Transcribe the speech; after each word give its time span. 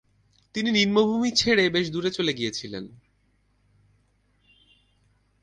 তিনি 0.55 0.69
নিম্নভূমি 0.71 1.29
ছেড়ে 1.31 1.69
বেশ 1.69 1.85
দূরে 1.91 2.09
চলে 2.11 2.33
গিয়েছিলেন। 2.33 2.83